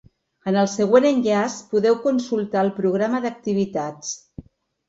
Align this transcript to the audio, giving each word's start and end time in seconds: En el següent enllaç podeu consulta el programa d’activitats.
En 0.51 0.55
el 0.61 0.69
següent 0.75 1.07
enllaç 1.09 1.57
podeu 1.75 1.97
consulta 2.07 2.63
el 2.65 2.73
programa 2.81 3.23
d’activitats. 3.27 4.19